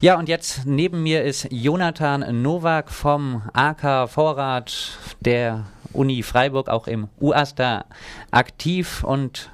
[0.00, 6.86] Ja, und jetzt neben mir ist Jonathan Nowak vom AK Vorrat der Uni Freiburg, auch
[6.86, 7.84] im UASTA
[8.30, 9.02] aktiv.
[9.02, 9.50] Und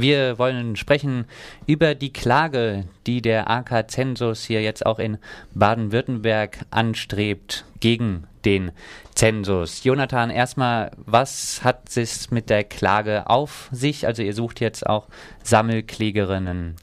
[0.00, 1.26] wir wollen sprechen
[1.66, 5.18] über die Klage, die der AK Zensus hier jetzt auch in
[5.54, 8.72] Baden-Württemberg anstrebt gegen den
[9.14, 9.84] Zensus.
[9.84, 14.06] Jonathan, erstmal, was hat es mit der Klage auf sich?
[14.06, 15.08] Also ihr sucht jetzt auch
[15.42, 16.76] Sammelklägerinnen.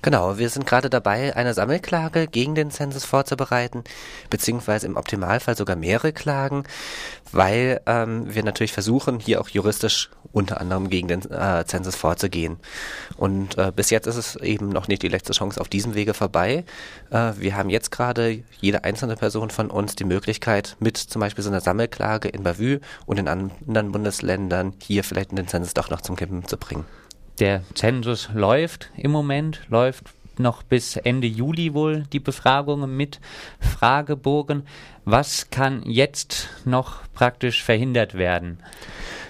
[0.00, 3.82] Genau, wir sind gerade dabei, eine Sammelklage gegen den Zensus vorzubereiten,
[4.30, 6.62] beziehungsweise im Optimalfall sogar mehrere Klagen,
[7.32, 12.58] weil ähm, wir natürlich versuchen, hier auch juristisch unter anderem gegen den äh, Zensus vorzugehen.
[13.16, 16.14] Und äh, bis jetzt ist es eben noch nicht die letzte Chance auf diesem Wege
[16.14, 16.64] vorbei.
[17.10, 21.44] Äh, wir haben jetzt gerade jede einzelne Person von uns die Möglichkeit, mit zum Beispiel
[21.44, 26.00] so einer Sammelklage in Bavü und in anderen Bundesländern hier vielleicht den Zensus doch noch
[26.00, 26.84] zum Kippen zu bringen.
[27.40, 30.04] Der Zensus läuft im Moment, läuft
[30.38, 33.20] noch bis Ende Juli wohl die Befragungen mit
[33.60, 34.66] Fragebogen.
[35.04, 38.58] Was kann jetzt noch praktisch verhindert werden?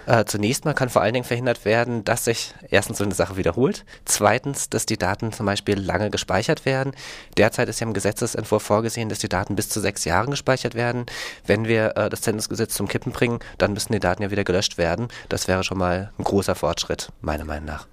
[0.09, 3.37] Äh, zunächst mal kann vor allen Dingen verhindert werden, dass sich erstens so eine Sache
[3.37, 6.93] wiederholt, zweitens, dass die Daten zum Beispiel lange gespeichert werden.
[7.37, 11.05] Derzeit ist ja im Gesetzesentwurf vorgesehen, dass die Daten bis zu sechs Jahren gespeichert werden.
[11.45, 14.79] Wenn wir äh, das Zensusgesetz zum Kippen bringen, dann müssen die Daten ja wieder gelöscht
[14.79, 15.09] werden.
[15.29, 17.87] Das wäre schon mal ein großer Fortschritt, meiner Meinung nach.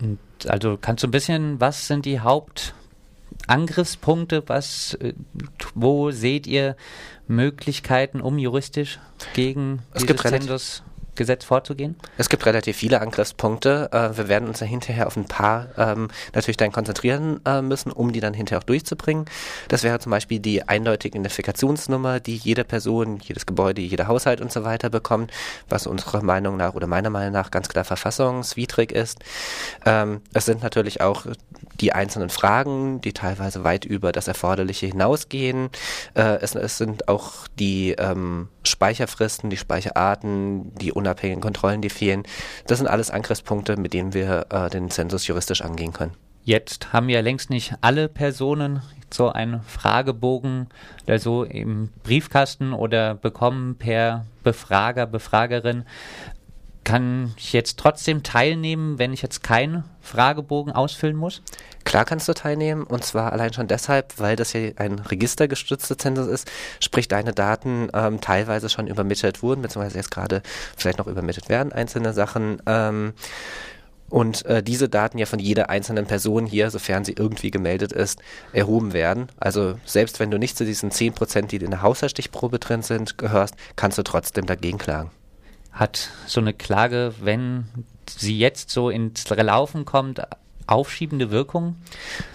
[0.00, 4.42] Und also kannst du ein bisschen, was sind die Hauptangriffspunkte?
[4.48, 5.14] Was, äh,
[5.76, 6.74] wo seht ihr
[7.28, 8.98] Möglichkeiten, um juristisch
[9.34, 10.82] gegen es dieses Zensus
[11.14, 11.96] Gesetz vorzugehen?
[12.18, 13.90] Es gibt relativ viele Angriffspunkte.
[13.92, 17.92] Äh, wir werden uns dann hinterher auf ein paar ähm, natürlich dann konzentrieren äh, müssen,
[17.92, 19.26] um die dann hinterher auch durchzubringen.
[19.68, 24.52] Das wäre zum Beispiel die eindeutige Identifikationsnummer, die jede Person, jedes Gebäude, jeder Haushalt und
[24.52, 25.30] so weiter bekommt,
[25.68, 29.18] was unserer Meinung nach oder meiner Meinung nach ganz klar verfassungswidrig ist.
[29.84, 31.26] Ähm, es sind natürlich auch
[31.80, 35.70] die einzelnen Fragen, die teilweise weit über das Erforderliche hinausgehen.
[36.14, 42.22] Äh, es, es, sind auch die ähm, Speicherfristen, die Speicherarten, die unabhängigen Kontrollen, die fehlen.
[42.66, 46.12] Das sind alles Angriffspunkte, mit denen wir äh, den Zensus juristisch angehen können.
[46.44, 48.82] Jetzt haben ja längst nicht alle Personen
[49.14, 50.68] so einen Fragebogen
[51.06, 55.84] oder so im Briefkasten oder bekommen per Befrager, Befragerin.
[56.92, 61.40] Kann ich jetzt trotzdem teilnehmen, wenn ich jetzt keinen Fragebogen ausfüllen muss?
[61.84, 66.26] Klar kannst du teilnehmen und zwar allein schon deshalb, weil das hier ein registergestützter Zensus
[66.26, 66.50] ist,
[66.80, 70.42] sprich deine Daten ähm, teilweise schon übermittelt wurden, beziehungsweise jetzt gerade
[70.76, 72.60] vielleicht noch übermittelt werden, einzelne Sachen.
[72.66, 73.14] Ähm,
[74.10, 78.20] und äh, diese Daten ja von jeder einzelnen Person hier, sofern sie irgendwie gemeldet ist,
[78.52, 79.28] erhoben werden.
[79.40, 83.54] Also selbst wenn du nicht zu diesen 10%, die in der Haushaltsstichprobe drin sind, gehörst,
[83.76, 85.10] kannst du trotzdem dagegen klagen
[85.72, 87.66] hat so eine Klage, wenn
[88.08, 90.22] sie jetzt so ins Laufen kommt,
[90.66, 91.76] aufschiebende Wirkung?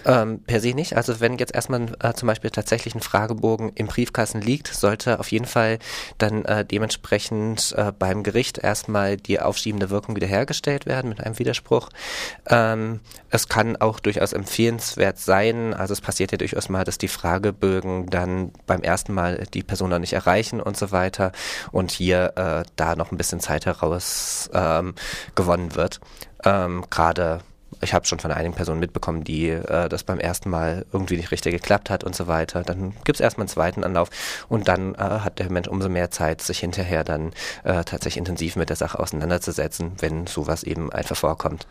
[0.04, 0.96] Ähm, per se nicht.
[0.96, 5.30] Also wenn jetzt erstmal äh, zum Beispiel tatsächlich ein Fragebogen im Briefkasten liegt, sollte auf
[5.30, 5.78] jeden Fall
[6.18, 11.88] dann äh, dementsprechend äh, beim Gericht erstmal die aufschiebende Wirkung wiederhergestellt werden mit einem Widerspruch.
[12.48, 13.00] Ähm,
[13.30, 18.10] es kann auch durchaus empfehlenswert sein, also es passiert ja durchaus mal, dass die Fragebögen
[18.10, 21.32] dann beim ersten Mal die Person noch nicht erreichen und so weiter
[21.72, 24.94] und hier äh, da noch ein bisschen Zeit heraus ähm,
[25.34, 26.00] gewonnen wird.
[26.44, 27.40] Ähm, Gerade
[27.80, 31.30] ich habe schon von einigen Personen mitbekommen, die äh, das beim ersten Mal irgendwie nicht
[31.30, 32.62] richtig geklappt hat und so weiter.
[32.62, 34.10] Dann gibt es erstmal einen zweiten Anlauf
[34.48, 37.32] und dann äh, hat der Mensch umso mehr Zeit, sich hinterher dann
[37.64, 41.66] äh, tatsächlich intensiv mit der Sache auseinanderzusetzen, wenn sowas eben einfach vorkommt.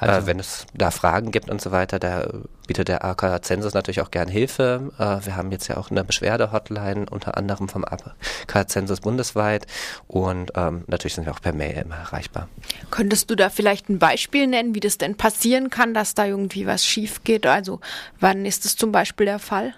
[0.00, 0.26] Äh, also.
[0.26, 2.28] wenn es da Fragen gibt und so weiter, da
[2.66, 4.92] bietet der AK Zensus natürlich auch gern Hilfe.
[4.98, 9.66] Äh, wir haben jetzt ja auch eine Beschwerde-Hotline, unter anderem vom AK Zensus bundesweit
[10.06, 12.48] und ähm, natürlich sind wir auch per Mail immer erreichbar.
[12.90, 16.66] Könntest du da vielleicht ein Beispiel nennen, wie das denn passieren kann, dass da irgendwie
[16.66, 17.46] was schief geht?
[17.46, 17.80] Also
[18.20, 19.74] wann ist das zum Beispiel der Fall?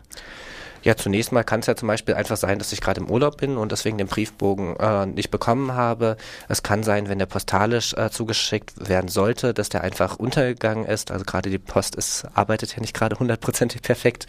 [0.82, 3.38] Ja, zunächst mal kann es ja zum Beispiel einfach sein, dass ich gerade im Urlaub
[3.38, 6.16] bin und deswegen den Briefbogen äh, nicht bekommen habe.
[6.48, 11.10] Es kann sein, wenn der postalisch äh, zugeschickt werden sollte, dass der einfach untergegangen ist.
[11.10, 14.26] Also gerade die Post ist, arbeitet ja nicht gerade hundertprozentig perfekt.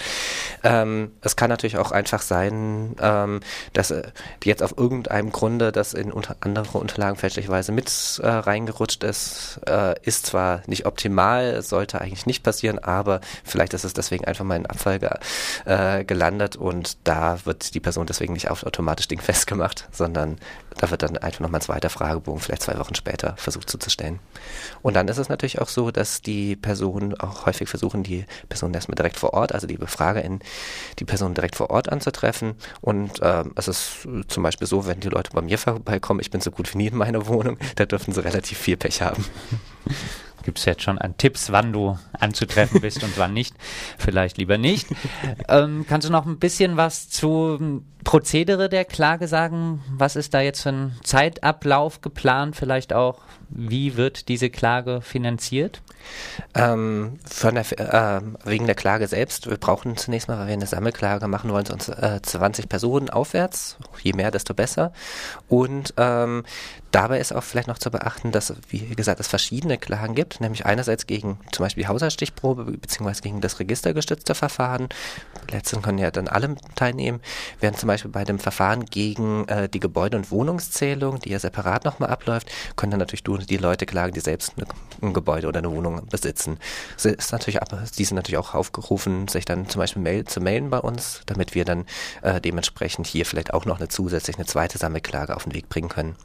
[0.64, 3.40] Ähm, es kann natürlich auch einfach sein, ähm,
[3.73, 4.03] dass äh,
[4.44, 7.90] jetzt auf irgendeinem Grunde das in unter andere Unterlagen fälschlicherweise mit
[8.22, 9.59] äh, reingerutscht ist.
[9.68, 14.46] Äh, ist zwar nicht optimal, sollte eigentlich nicht passieren, aber vielleicht ist es deswegen einfach
[14.46, 15.00] mal in Abfall
[15.66, 20.37] äh, gelandet geändert und da wird die Person deswegen nicht automatisch dingfest gemacht, sondern
[20.78, 24.19] da wird dann einfach nochmal ein zweiter Fragebogen, vielleicht zwei Wochen später, versucht zuzustellen.
[24.81, 28.73] Und dann ist es natürlich auch so, dass die Personen auch häufig versuchen, die Person
[28.73, 30.40] erstmal direkt vor Ort, also die BefragerInnen,
[30.99, 32.55] die Person direkt vor Ort anzutreffen.
[32.81, 36.41] Und äh, es ist zum Beispiel so, wenn die Leute bei mir vorbeikommen, ich bin
[36.41, 39.25] so gut wie nie in meiner Wohnung, da dürfen sie relativ viel Pech haben.
[40.57, 43.55] es jetzt schon an Tipps, wann du anzutreffen bist und wann nicht.
[43.97, 44.87] Vielleicht lieber nicht.
[45.47, 49.84] Ähm, kannst du noch ein bisschen was zu Prozedere der Klage sagen?
[49.91, 52.55] Was ist da jetzt für ein Zeitablauf geplant?
[52.55, 53.19] Vielleicht auch,
[53.49, 55.81] wie wird diese Klage finanziert?
[56.55, 61.28] Ähm, der, äh, wegen der Klage selbst, wir brauchen zunächst mal, weil wir eine Sammelklage
[61.28, 63.78] machen wollen, uns äh, 20 Personen aufwärts.
[64.01, 64.93] Je mehr, desto besser.
[65.47, 66.43] Und ähm,
[66.91, 70.66] dabei ist auch vielleicht noch zu beachten, dass, wie gesagt, es verschiedene Klagen gibt, nämlich
[70.66, 74.90] einerseits gegen zum Beispiel Haushaltsstichprobe beziehungsweise gegen das registergestützte Verfahren.
[75.52, 77.20] Letzten können ja dann alle teilnehmen,
[77.59, 81.86] während zum Beispiel bei dem Verfahren gegen äh, die Gebäude- und Wohnungszählung, die ja separat
[81.86, 84.53] nochmal abläuft, können dann natürlich die Leute klagen, die selbst
[85.02, 86.58] ein Gebäude oder eine Wohnung besitzen.
[86.97, 87.59] Sie ist natürlich,
[87.97, 91.56] die sind natürlich auch aufgerufen, sich dann zum Beispiel mail, zu melden bei uns, damit
[91.56, 91.85] wir dann
[92.22, 95.90] äh, dementsprechend hier vielleicht auch noch eine zusätzliche, eine zweite Sammelklage auf den Weg bringen
[95.90, 96.16] können.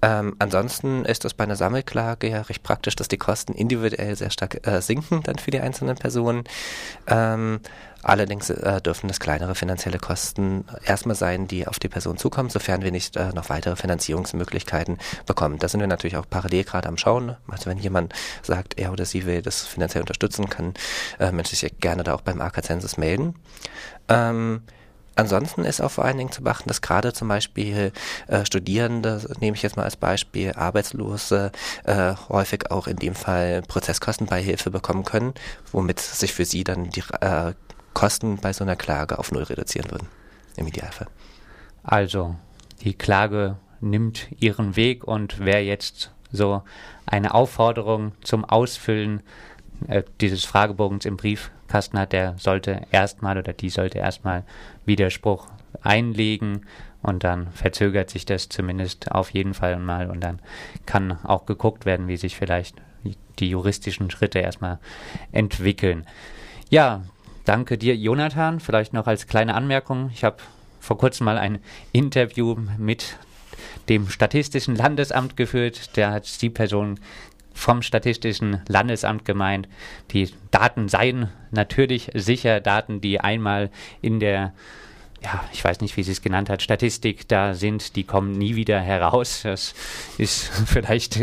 [0.00, 4.30] Ähm, ansonsten ist es bei einer Sammelklage ja recht praktisch, dass die Kosten individuell sehr
[4.30, 6.44] stark äh, sinken dann für die einzelnen Personen.
[7.08, 7.60] Ähm,
[8.02, 12.82] allerdings äh, dürfen das kleinere finanzielle Kosten erstmal sein, die auf die Person zukommen, sofern
[12.82, 15.58] wir nicht äh, noch weitere Finanzierungsmöglichkeiten bekommen.
[15.58, 17.36] Da sind wir natürlich auch parallel gerade am Schauen.
[17.48, 20.74] Also wenn jemand sagt, er oder sie will das finanziell unterstützen, kann
[21.18, 23.34] äh, Mensch sich gerne da auch beim AK-Zensus melden.
[24.08, 24.62] Ähm,
[25.18, 27.90] Ansonsten ist auch vor allen Dingen zu beachten, dass gerade zum Beispiel
[28.28, 31.50] äh, Studierende, nehme ich jetzt mal als Beispiel, Arbeitslose,
[31.82, 35.34] äh, häufig auch in dem Fall Prozesskostenbeihilfe bekommen können,
[35.72, 37.54] womit sich für sie dann die äh,
[37.94, 40.06] Kosten bei so einer Klage auf Null reduzieren würden,
[40.54, 41.08] im Idealfall.
[41.82, 42.36] Also,
[42.82, 46.62] die Klage nimmt ihren Weg und wer jetzt so
[47.06, 49.24] eine Aufforderung zum Ausfüllen
[49.86, 54.44] äh, dieses Fragebogens im Briefkasten hat, der sollte erstmal oder die sollte erstmal
[54.84, 55.46] Widerspruch
[55.82, 56.66] einlegen
[57.02, 60.40] und dann verzögert sich das zumindest auf jeden Fall mal und dann
[60.86, 62.76] kann auch geguckt werden, wie sich vielleicht
[63.38, 64.78] die juristischen Schritte erstmal
[65.30, 66.04] entwickeln.
[66.70, 67.02] Ja,
[67.44, 68.60] danke dir, Jonathan.
[68.60, 70.10] Vielleicht noch als kleine Anmerkung.
[70.12, 70.38] Ich habe
[70.80, 71.60] vor kurzem mal ein
[71.92, 73.16] Interview mit
[73.88, 75.96] dem Statistischen Landesamt geführt.
[75.96, 77.00] Da hat die Person
[77.58, 79.68] vom Statistischen Landesamt gemeint,
[80.12, 83.70] die Daten seien natürlich sicher, Daten, die einmal
[84.00, 84.54] in der
[85.20, 88.54] ja, ich weiß nicht, wie sie es genannt hat, Statistik da sind, die kommen nie
[88.54, 89.40] wieder heraus.
[89.42, 89.74] Das
[90.16, 91.16] ist vielleicht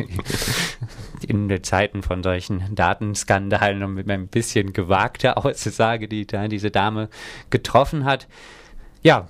[1.25, 6.71] in den Zeiten von solchen Datenskandalen und mit ein bisschen gewagter Aussage, die da diese
[6.71, 7.07] Dame
[7.49, 8.27] getroffen hat.
[9.01, 9.29] Ja,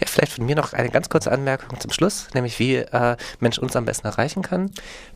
[0.00, 3.58] ja, vielleicht von mir noch eine ganz kurze Anmerkung zum Schluss, nämlich wie äh, Mensch
[3.58, 4.70] uns am besten erreichen kann.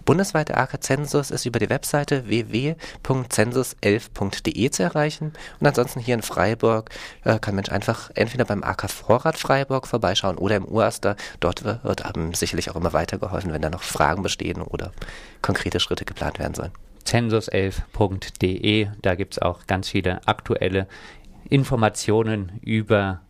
[0.04, 5.32] Bundesweite AK-Zensus ist über die Webseite www.zensus11.de zu erreichen.
[5.60, 6.90] Und ansonsten hier in Freiburg
[7.24, 11.16] äh, kann Mensch einfach entweder beim AK Vorrat Freiburg vorbeischauen oder im Uraster.
[11.40, 14.92] Dort wird einem sicherlich auch immer weitergeholfen, wenn da noch Fragen bestehen oder
[15.42, 16.72] konkrete Schritte geplant werden sollen.
[17.06, 20.86] Zensus11.de, da gibt es auch ganz viele aktuelle
[21.48, 23.22] Informationen über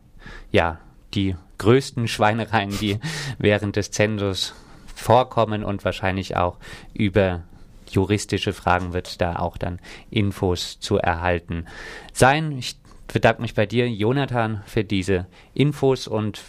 [0.50, 0.80] ja,
[1.14, 2.98] die größten Schweinereien, die
[3.38, 4.54] während des Zensus
[4.94, 6.58] vorkommen und wahrscheinlich auch
[6.92, 7.42] über
[7.90, 11.66] juristische Fragen wird da auch dann Infos zu erhalten
[12.12, 12.52] sein.
[12.58, 12.76] Ich
[13.12, 16.42] bedanke mich bei dir, Jonathan, für diese Infos und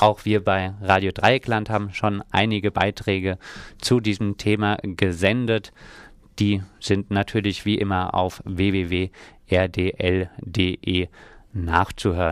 [0.00, 3.38] auch wir bei Radio Dreieckland haben schon einige Beiträge
[3.78, 5.72] zu diesem Thema gesendet.
[6.38, 9.08] Die sind natürlich wie immer auf www.rdl.de
[11.52, 12.28] nachzuhören.